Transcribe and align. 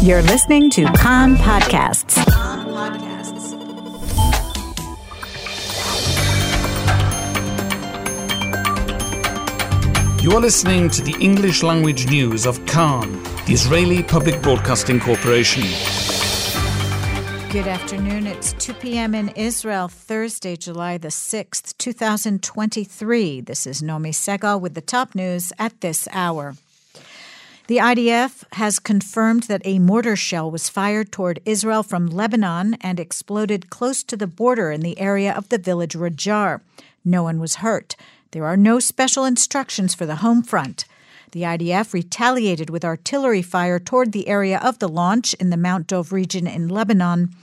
You're 0.00 0.22
listening 0.22 0.70
to 0.70 0.84
Kan 0.92 1.34
Podcasts. 1.34 2.16
You 10.22 10.30
are 10.32 10.40
listening 10.40 10.88
to 10.90 11.02
the 11.02 11.16
English 11.20 11.64
language 11.64 12.08
news 12.08 12.46
of 12.46 12.64
Kan, 12.66 13.20
the 13.46 13.54
Israeli 13.54 14.04
Public 14.04 14.40
Broadcasting 14.40 15.00
Corporation. 15.00 15.64
Good 17.50 17.66
afternoon. 17.66 18.28
It's 18.28 18.52
2 18.52 18.74
p.m. 18.74 19.16
in 19.16 19.30
Israel, 19.30 19.88
Thursday, 19.88 20.54
July 20.54 20.98
the 20.98 21.08
6th, 21.08 21.76
2023. 21.78 23.40
This 23.40 23.66
is 23.66 23.82
Nomi 23.82 24.10
Segal 24.10 24.60
with 24.60 24.74
the 24.74 24.80
top 24.80 25.16
news 25.16 25.52
at 25.58 25.80
this 25.80 26.06
hour. 26.12 26.54
The 27.68 27.76
IDF 27.76 28.44
has 28.52 28.78
confirmed 28.78 29.42
that 29.42 29.60
a 29.62 29.78
mortar 29.78 30.16
shell 30.16 30.50
was 30.50 30.70
fired 30.70 31.12
toward 31.12 31.42
Israel 31.44 31.82
from 31.82 32.06
Lebanon 32.06 32.78
and 32.80 32.98
exploded 32.98 33.68
close 33.68 34.02
to 34.04 34.16
the 34.16 34.26
border 34.26 34.72
in 34.72 34.80
the 34.80 34.98
area 34.98 35.34
of 35.34 35.50
the 35.50 35.58
village 35.58 35.92
Rajar. 35.92 36.62
No 37.04 37.22
one 37.24 37.38
was 37.38 37.56
hurt. 37.56 37.94
There 38.30 38.46
are 38.46 38.56
no 38.56 38.80
special 38.80 39.26
instructions 39.26 39.94
for 39.94 40.06
the 40.06 40.16
home 40.16 40.42
front. 40.42 40.86
The 41.32 41.42
IDF 41.42 41.92
retaliated 41.92 42.70
with 42.70 42.86
artillery 42.86 43.42
fire 43.42 43.78
toward 43.78 44.12
the 44.12 44.28
area 44.28 44.58
of 44.64 44.78
the 44.78 44.88
launch 44.88 45.34
in 45.34 45.50
the 45.50 45.58
Mount 45.58 45.86
Dov 45.88 46.10
region 46.10 46.46
in 46.46 46.68
Lebanon. 46.68 47.34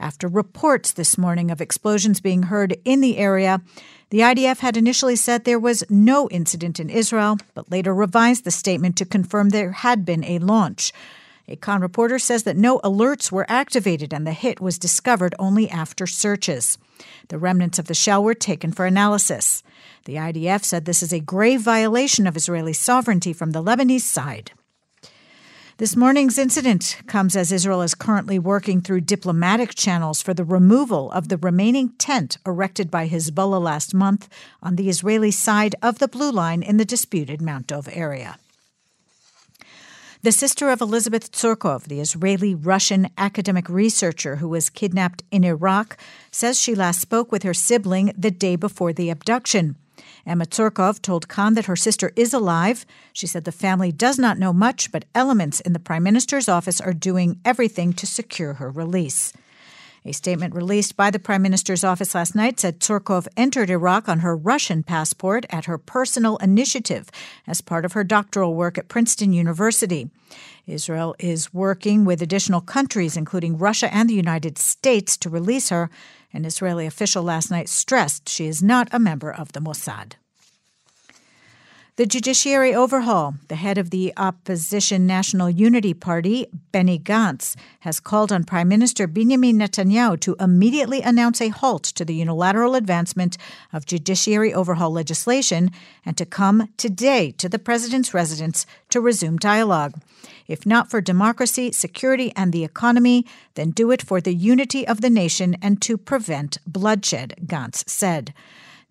After 0.00 0.28
reports 0.28 0.92
this 0.92 1.18
morning 1.18 1.50
of 1.50 1.60
explosions 1.60 2.22
being 2.22 2.44
heard 2.44 2.78
in 2.86 3.02
the 3.02 3.18
area, 3.18 3.60
the 4.08 4.20
IDF 4.20 4.60
had 4.60 4.78
initially 4.78 5.14
said 5.14 5.44
there 5.44 5.58
was 5.58 5.84
no 5.90 6.26
incident 6.30 6.80
in 6.80 6.88
Israel, 6.88 7.36
but 7.52 7.70
later 7.70 7.94
revised 7.94 8.44
the 8.44 8.50
statement 8.50 8.96
to 8.96 9.04
confirm 9.04 9.50
there 9.50 9.72
had 9.72 10.06
been 10.06 10.24
a 10.24 10.38
launch. 10.38 10.94
A 11.46 11.56
Kan 11.56 11.82
reporter 11.82 12.18
says 12.18 12.44
that 12.44 12.56
no 12.56 12.78
alerts 12.78 13.30
were 13.30 13.44
activated 13.46 14.14
and 14.14 14.26
the 14.26 14.32
hit 14.32 14.58
was 14.58 14.78
discovered 14.78 15.34
only 15.38 15.68
after 15.68 16.06
searches. 16.06 16.78
The 17.28 17.38
remnants 17.38 17.78
of 17.78 17.86
the 17.86 17.94
shell 17.94 18.24
were 18.24 18.34
taken 18.34 18.72
for 18.72 18.86
analysis. 18.86 19.62
The 20.06 20.14
IDF 20.14 20.64
said 20.64 20.86
this 20.86 21.02
is 21.02 21.12
a 21.12 21.20
grave 21.20 21.60
violation 21.60 22.26
of 22.26 22.38
Israeli 22.38 22.72
sovereignty 22.72 23.34
from 23.34 23.50
the 23.50 23.62
Lebanese 23.62 24.00
side. 24.00 24.52
This 25.80 25.96
morning's 25.96 26.36
incident 26.36 26.98
comes 27.06 27.34
as 27.34 27.50
Israel 27.50 27.80
is 27.80 27.94
currently 27.94 28.38
working 28.38 28.82
through 28.82 29.00
diplomatic 29.00 29.74
channels 29.74 30.20
for 30.20 30.34
the 30.34 30.44
removal 30.44 31.10
of 31.12 31.30
the 31.30 31.38
remaining 31.38 31.94
tent 31.96 32.36
erected 32.44 32.90
by 32.90 33.08
Hezbollah 33.08 33.62
last 33.62 33.94
month 33.94 34.28
on 34.62 34.76
the 34.76 34.90
Israeli 34.90 35.30
side 35.30 35.74
of 35.80 35.98
the 35.98 36.06
Blue 36.06 36.30
Line 36.30 36.62
in 36.62 36.76
the 36.76 36.84
disputed 36.84 37.40
Mount 37.40 37.66
Dov 37.68 37.88
area. 37.90 38.36
The 40.20 40.32
sister 40.32 40.68
of 40.68 40.82
Elizabeth 40.82 41.32
Tsurkov, 41.32 41.84
the 41.84 42.00
Israeli 42.00 42.54
Russian 42.54 43.08
academic 43.16 43.66
researcher 43.70 44.36
who 44.36 44.50
was 44.50 44.68
kidnapped 44.68 45.22
in 45.30 45.44
Iraq, 45.44 45.96
says 46.30 46.60
she 46.60 46.74
last 46.74 47.00
spoke 47.00 47.32
with 47.32 47.42
her 47.42 47.54
sibling 47.54 48.12
the 48.18 48.30
day 48.30 48.54
before 48.54 48.92
the 48.92 49.08
abduction. 49.08 49.76
Emma 50.26 50.46
Tsurkov 50.46 51.00
told 51.00 51.28
Kan 51.28 51.54
that 51.54 51.66
her 51.66 51.76
sister 51.76 52.12
is 52.16 52.32
alive. 52.34 52.84
She 53.12 53.26
said 53.26 53.44
the 53.44 53.52
family 53.52 53.92
does 53.92 54.18
not 54.18 54.38
know 54.38 54.52
much, 54.52 54.92
but 54.92 55.04
elements 55.14 55.60
in 55.60 55.72
the 55.72 55.78
prime 55.78 56.02
minister's 56.02 56.48
office 56.48 56.80
are 56.80 56.92
doing 56.92 57.40
everything 57.44 57.92
to 57.94 58.06
secure 58.06 58.54
her 58.54 58.70
release. 58.70 59.32
A 60.04 60.12
statement 60.12 60.54
released 60.54 60.96
by 60.96 61.10
the 61.10 61.18
Prime 61.18 61.42
Minister's 61.42 61.84
office 61.84 62.14
last 62.14 62.34
night 62.34 62.58
said 62.58 62.80
Tsurkov 62.80 63.28
entered 63.36 63.68
Iraq 63.68 64.08
on 64.08 64.20
her 64.20 64.34
Russian 64.34 64.82
passport 64.82 65.44
at 65.50 65.66
her 65.66 65.76
personal 65.76 66.38
initiative 66.38 67.10
as 67.46 67.60
part 67.60 67.84
of 67.84 67.92
her 67.92 68.02
doctoral 68.02 68.54
work 68.54 68.78
at 68.78 68.88
Princeton 68.88 69.34
University. 69.34 70.08
Israel 70.66 71.14
is 71.18 71.52
working 71.52 72.06
with 72.06 72.22
additional 72.22 72.62
countries, 72.62 73.14
including 73.14 73.58
Russia 73.58 73.92
and 73.92 74.08
the 74.08 74.14
United 74.14 74.56
States, 74.56 75.18
to 75.18 75.28
release 75.28 75.68
her. 75.68 75.90
An 76.32 76.44
Israeli 76.44 76.86
official 76.86 77.22
last 77.22 77.50
night 77.50 77.68
stressed 77.68 78.28
she 78.28 78.46
is 78.46 78.62
not 78.62 78.88
a 78.92 78.98
member 78.98 79.32
of 79.32 79.52
the 79.52 79.60
Mossad. 79.60 80.12
The 82.00 82.06
judiciary 82.06 82.74
overhaul. 82.74 83.34
The 83.48 83.56
head 83.56 83.76
of 83.76 83.90
the 83.90 84.14
opposition 84.16 85.06
National 85.06 85.50
Unity 85.50 85.92
Party, 85.92 86.46
Benny 86.72 86.98
Gantz, 86.98 87.56
has 87.80 88.00
called 88.00 88.32
on 88.32 88.44
Prime 88.44 88.68
Minister 88.68 89.06
Benjamin 89.06 89.58
Netanyahu 89.58 90.18
to 90.20 90.34
immediately 90.40 91.02
announce 91.02 91.42
a 91.42 91.50
halt 91.50 91.82
to 91.82 92.06
the 92.06 92.14
unilateral 92.14 92.74
advancement 92.74 93.36
of 93.70 93.84
judiciary 93.84 94.54
overhaul 94.54 94.90
legislation 94.90 95.72
and 96.02 96.16
to 96.16 96.24
come 96.24 96.70
today 96.78 97.32
to 97.32 97.50
the 97.50 97.58
president's 97.58 98.14
residence 98.14 98.64
to 98.88 98.98
resume 98.98 99.36
dialogue. 99.36 100.00
If 100.48 100.64
not 100.64 100.88
for 100.88 101.02
democracy, 101.02 101.70
security, 101.70 102.32
and 102.34 102.50
the 102.50 102.64
economy, 102.64 103.26
then 103.56 103.72
do 103.72 103.90
it 103.90 104.00
for 104.00 104.22
the 104.22 104.34
unity 104.34 104.88
of 104.88 105.02
the 105.02 105.10
nation 105.10 105.54
and 105.60 105.82
to 105.82 105.98
prevent 105.98 106.56
bloodshed, 106.66 107.34
Gantz 107.44 107.86
said. 107.86 108.32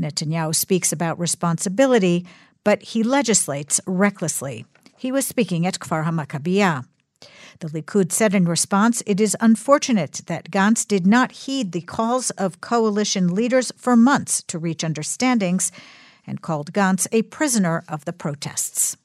Netanyahu 0.00 0.54
speaks 0.54 0.92
about 0.92 1.18
responsibility, 1.18 2.26
but 2.66 2.82
he 2.82 3.04
legislates 3.04 3.80
recklessly. 3.86 4.66
He 4.98 5.12
was 5.12 5.24
speaking 5.24 5.64
at 5.68 5.78
Kfar 5.78 6.04
HaMaccabiyah. 6.04 6.84
The 7.60 7.68
Likud 7.68 8.10
said 8.10 8.34
in 8.34 8.44
response, 8.46 9.04
it 9.06 9.20
is 9.20 9.36
unfortunate 9.40 10.22
that 10.26 10.50
Gantz 10.50 10.84
did 10.84 11.06
not 11.06 11.30
heed 11.46 11.70
the 11.70 11.82
calls 11.82 12.30
of 12.30 12.60
coalition 12.60 13.32
leaders 13.32 13.70
for 13.76 13.94
months 13.94 14.42
to 14.48 14.58
reach 14.58 14.82
understandings 14.82 15.70
and 16.26 16.42
called 16.42 16.72
Gantz 16.72 17.06
a 17.12 17.22
prisoner 17.22 17.84
of 17.88 18.04
the 18.04 18.12
protests. 18.12 18.96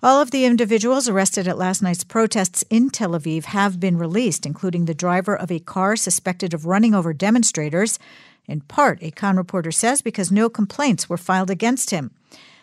All 0.00 0.20
of 0.20 0.30
the 0.30 0.44
individuals 0.44 1.08
arrested 1.08 1.48
at 1.48 1.58
last 1.58 1.82
night's 1.82 2.04
protests 2.04 2.62
in 2.70 2.90
Tel 2.90 3.10
Aviv 3.10 3.46
have 3.46 3.80
been 3.80 3.98
released, 3.98 4.46
including 4.46 4.84
the 4.84 4.94
driver 4.94 5.34
of 5.34 5.50
a 5.50 5.58
car 5.58 5.96
suspected 5.96 6.54
of 6.54 6.64
running 6.64 6.94
over 6.94 7.12
demonstrators 7.12 7.98
in 8.46 8.60
part, 8.62 9.02
a 9.02 9.10
Kan 9.10 9.36
reporter 9.36 9.72
says, 9.72 10.02
because 10.02 10.30
no 10.30 10.48
complaints 10.48 11.08
were 11.08 11.16
filed 11.16 11.50
against 11.50 11.90
him. 11.90 12.10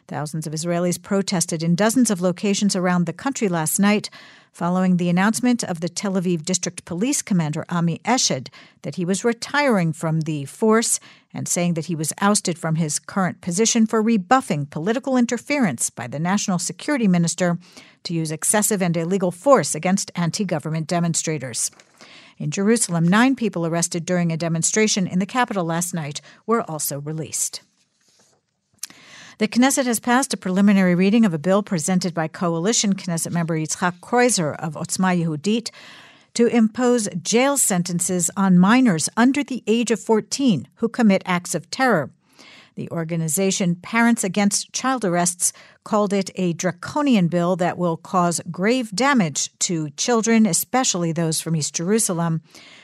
Thousands 0.07 0.45
of 0.45 0.53
Israelis 0.53 1.01
protested 1.01 1.63
in 1.63 1.75
dozens 1.75 2.11
of 2.11 2.21
locations 2.21 2.75
around 2.75 3.05
the 3.05 3.13
country 3.13 3.47
last 3.47 3.79
night 3.79 4.09
following 4.51 4.97
the 4.97 5.09
announcement 5.09 5.63
of 5.63 5.79
the 5.79 5.87
Tel 5.87 6.13
Aviv 6.13 6.43
District 6.43 6.83
Police 6.83 7.21
Commander 7.21 7.65
Ami 7.69 7.99
Eshed 7.99 8.49
that 8.81 8.95
he 8.95 9.05
was 9.05 9.23
retiring 9.23 9.93
from 9.93 10.21
the 10.21 10.43
force 10.45 10.99
and 11.33 11.47
saying 11.47 11.75
that 11.75 11.85
he 11.85 11.95
was 11.95 12.11
ousted 12.19 12.59
from 12.59 12.75
his 12.75 12.99
current 12.99 13.39
position 13.39 13.85
for 13.85 14.01
rebuffing 14.01 14.65
political 14.65 15.15
interference 15.15 15.89
by 15.89 16.07
the 16.07 16.19
National 16.19 16.59
Security 16.59 17.07
Minister 17.07 17.57
to 18.03 18.13
use 18.13 18.31
excessive 18.31 18.81
and 18.81 18.97
illegal 18.97 19.31
force 19.31 19.73
against 19.73 20.11
anti 20.15 20.43
government 20.43 20.87
demonstrators. 20.87 21.71
In 22.41 22.49
Jerusalem, 22.49 23.07
nine 23.07 23.35
people 23.35 23.67
arrested 23.67 24.03
during 24.03 24.31
a 24.31 24.35
demonstration 24.35 25.05
in 25.05 25.19
the 25.19 25.27
capital 25.27 25.63
last 25.63 25.93
night 25.93 26.21
were 26.47 26.63
also 26.63 26.99
released. 26.99 27.61
The 29.37 29.47
Knesset 29.47 29.85
has 29.85 29.99
passed 29.99 30.33
a 30.33 30.37
preliminary 30.37 30.95
reading 30.95 31.23
of 31.23 31.35
a 31.35 31.37
bill 31.37 31.61
presented 31.61 32.15
by 32.15 32.27
coalition 32.27 32.95
Knesset 32.95 33.31
member 33.31 33.55
Yitzhak 33.55 33.99
Kreuzer 33.99 34.55
of 34.55 34.73
Otzma 34.73 35.23
Yehudit 35.23 35.69
to 36.33 36.47
impose 36.47 37.07
jail 37.21 37.57
sentences 37.57 38.31
on 38.35 38.57
minors 38.57 39.07
under 39.15 39.43
the 39.43 39.61
age 39.67 39.91
of 39.91 39.99
14 39.99 40.67
who 40.77 40.89
commit 40.89 41.21
acts 41.27 41.53
of 41.53 41.69
terror. 41.69 42.09
The 42.81 42.89
organization 42.89 43.75
Parents 43.75 44.23
Against 44.23 44.73
Child 44.73 45.05
Arrests 45.05 45.53
called 45.83 46.13
it 46.13 46.31
a 46.33 46.53
draconian 46.53 47.27
bill 47.27 47.55
that 47.57 47.77
will 47.77 47.95
cause 47.95 48.41
grave 48.49 48.89
damage 48.89 49.55
to 49.59 49.91
children, 49.91 50.47
especially 50.47 51.11
those 51.11 51.39
from 51.39 51.55
East 51.55 51.75
Jerusalem. 51.75 52.41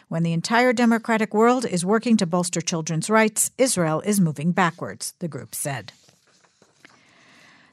When 0.07 0.21
the 0.21 0.33
entire 0.33 0.71
democratic 0.71 1.33
world 1.33 1.65
is 1.65 1.83
working 1.83 2.15
to 2.17 2.27
bolster 2.27 2.61
children's 2.61 3.09
rights, 3.09 3.49
Israel 3.57 4.01
is 4.01 4.21
moving 4.21 4.51
backwards, 4.51 5.15
the 5.17 5.27
group 5.27 5.55
said. 5.55 5.93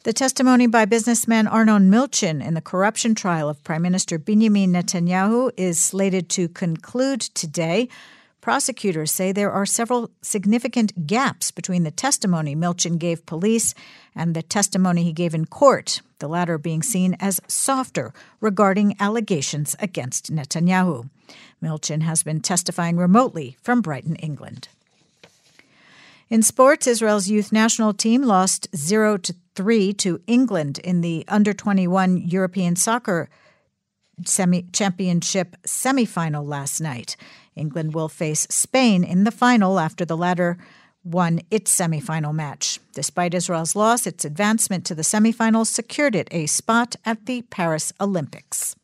The 0.04 0.14
testimony 0.14 0.66
by 0.66 0.86
businessman 0.86 1.46
Arnon 1.46 1.90
Milchan 1.90 2.42
in 2.42 2.54
the 2.54 2.62
corruption 2.62 3.14
trial 3.14 3.50
of 3.50 3.62
Prime 3.64 3.82
Minister 3.82 4.16
Benjamin 4.16 4.72
Netanyahu 4.72 5.50
is 5.58 5.78
slated 5.78 6.30
to 6.30 6.48
conclude 6.48 7.20
today. 7.20 7.90
Prosecutors 8.44 9.10
say 9.10 9.32
there 9.32 9.50
are 9.50 9.64
several 9.64 10.10
significant 10.20 11.06
gaps 11.06 11.50
between 11.50 11.82
the 11.82 11.90
testimony 11.90 12.54
Milchan 12.54 12.98
gave 12.98 13.24
police 13.24 13.74
and 14.14 14.36
the 14.36 14.42
testimony 14.42 15.02
he 15.02 15.14
gave 15.14 15.34
in 15.34 15.46
court, 15.46 16.02
the 16.18 16.28
latter 16.28 16.58
being 16.58 16.82
seen 16.82 17.16
as 17.20 17.40
softer 17.48 18.12
regarding 18.42 18.96
allegations 19.00 19.74
against 19.78 20.30
Netanyahu. 20.30 21.08
Milchan 21.62 22.02
has 22.02 22.22
been 22.22 22.42
testifying 22.42 22.98
remotely 22.98 23.56
from 23.62 23.80
Brighton, 23.80 24.16
England. 24.16 24.68
In 26.28 26.42
sports, 26.42 26.86
Israel's 26.86 27.30
youth 27.30 27.50
national 27.50 27.94
team 27.94 28.24
lost 28.24 28.68
0 28.76 29.16
to 29.16 29.34
3 29.54 29.94
to 29.94 30.20
England 30.26 30.80
in 30.80 31.00
the 31.00 31.24
under 31.28 31.54
21 31.54 32.18
European 32.18 32.76
Soccer 32.76 33.30
semi- 34.26 34.66
Championship 34.70 35.56
semifinal 35.66 36.46
last 36.46 36.78
night. 36.80 37.16
England 37.56 37.94
will 37.94 38.08
face 38.08 38.46
Spain 38.50 39.04
in 39.04 39.24
the 39.24 39.30
final 39.30 39.78
after 39.78 40.04
the 40.04 40.16
latter 40.16 40.58
won 41.04 41.40
its 41.50 41.74
semifinal 41.74 42.34
match. 42.34 42.80
Despite 42.94 43.34
Israel's 43.34 43.76
loss, 43.76 44.06
its 44.06 44.24
advancement 44.24 44.84
to 44.86 44.94
the 44.94 45.02
semifinals 45.02 45.66
secured 45.66 46.14
it 46.14 46.28
a 46.30 46.46
spot 46.46 46.96
at 47.04 47.26
the 47.26 47.42
Paris 47.42 47.92
Olympics. 48.00 48.74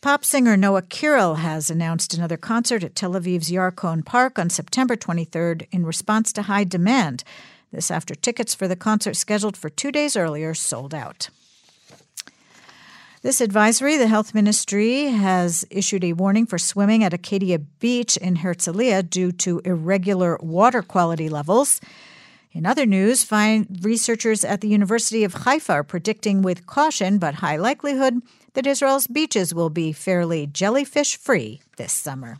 Pop 0.00 0.24
singer 0.24 0.56
Noah 0.56 0.82
Kirel 0.82 1.38
has 1.38 1.70
announced 1.70 2.14
another 2.14 2.36
concert 2.36 2.84
at 2.84 2.94
Tel 2.94 3.12
Aviv's 3.12 3.50
Yarkon 3.50 4.04
Park 4.04 4.38
on 4.38 4.48
September 4.50 4.96
23rd 4.96 5.66
in 5.72 5.84
response 5.84 6.32
to 6.32 6.42
high 6.42 6.64
demand. 6.64 7.24
This 7.72 7.90
after 7.90 8.14
tickets 8.14 8.54
for 8.54 8.68
the 8.68 8.76
concert 8.76 9.14
scheduled 9.14 9.56
for 9.56 9.68
two 9.68 9.90
days 9.90 10.16
earlier 10.16 10.54
sold 10.54 10.94
out. 10.94 11.28
This 13.26 13.40
advisory, 13.40 13.96
the 13.96 14.06
health 14.06 14.34
ministry 14.34 15.06
has 15.06 15.64
issued 15.68 16.04
a 16.04 16.12
warning 16.12 16.46
for 16.46 16.58
swimming 16.58 17.02
at 17.02 17.12
Acadia 17.12 17.58
Beach 17.58 18.16
in 18.16 18.36
Herzliya 18.36 19.10
due 19.10 19.32
to 19.32 19.60
irregular 19.64 20.38
water 20.40 20.80
quality 20.80 21.28
levels. 21.28 21.80
In 22.52 22.64
other 22.64 22.86
news, 22.86 23.24
find 23.24 23.80
researchers 23.82 24.44
at 24.44 24.60
the 24.60 24.68
University 24.68 25.24
of 25.24 25.34
Haifa 25.42 25.72
are 25.72 25.82
predicting 25.82 26.40
with 26.40 26.68
caution 26.68 27.18
but 27.18 27.42
high 27.42 27.56
likelihood 27.56 28.22
that 28.54 28.64
Israel's 28.64 29.08
beaches 29.08 29.52
will 29.52 29.70
be 29.70 29.90
fairly 29.90 30.46
jellyfish 30.46 31.16
free 31.16 31.60
this 31.78 31.92
summer. 31.92 32.38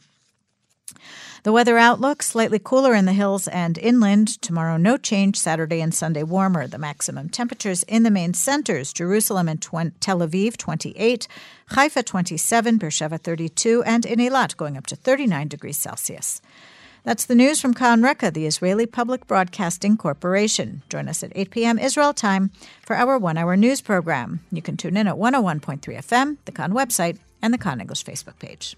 The 1.42 1.52
weather 1.52 1.78
outlook 1.78 2.22
slightly 2.22 2.58
cooler 2.58 2.94
in 2.94 3.04
the 3.04 3.12
hills 3.12 3.46
and 3.48 3.78
inland. 3.78 4.40
Tomorrow, 4.42 4.76
no 4.76 4.96
change. 4.96 5.38
Saturday 5.38 5.80
and 5.80 5.94
Sunday, 5.94 6.22
warmer. 6.22 6.66
The 6.66 6.78
maximum 6.78 7.28
temperatures 7.28 7.82
in 7.84 8.02
the 8.02 8.10
main 8.10 8.34
centers 8.34 8.92
Jerusalem 8.92 9.48
and 9.48 9.60
Tel 9.62 10.18
Aviv, 10.18 10.56
28, 10.56 11.28
Haifa, 11.70 12.02
27, 12.02 12.78
Beersheba, 12.78 13.18
32, 13.18 13.82
and 13.84 14.04
in 14.04 14.18
Eilat, 14.18 14.56
going 14.56 14.76
up 14.76 14.86
to 14.86 14.96
39 14.96 15.48
degrees 15.48 15.76
Celsius. 15.76 16.40
That's 17.04 17.26
the 17.26 17.36
news 17.36 17.60
from 17.60 17.72
Kan 17.72 18.02
Reka, 18.02 18.32
the 18.32 18.46
Israeli 18.46 18.84
Public 18.84 19.28
Broadcasting 19.28 19.96
Corporation. 19.96 20.82
Join 20.88 21.08
us 21.08 21.22
at 21.22 21.30
8 21.36 21.50
p.m. 21.50 21.78
Israel 21.78 22.12
time 22.12 22.50
for 22.84 22.96
our 22.96 23.16
one 23.16 23.38
hour 23.38 23.56
news 23.56 23.80
program. 23.80 24.40
You 24.50 24.60
can 24.60 24.76
tune 24.76 24.96
in 24.96 25.06
at 25.06 25.14
101.3 25.14 25.80
FM, 25.80 26.38
the 26.46 26.52
Kan 26.52 26.72
website, 26.72 27.18
and 27.40 27.54
the 27.54 27.58
Kan 27.58 27.80
English 27.80 28.04
Facebook 28.04 28.40
page. 28.40 28.76